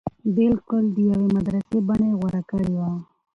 [0.35, 2.91] بلکل د يوې مدرسې بنه يې غوره کړې وه.